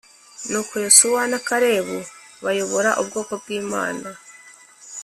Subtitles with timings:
[0.49, 1.97] Nuko Yosuwa na karebu
[2.43, 4.07] bayobora ubwoko bw’imana